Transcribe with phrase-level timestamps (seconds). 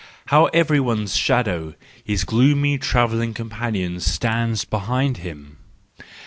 [0.29, 5.57] How everyone's shadow, his gloomy travelling companion stands behind him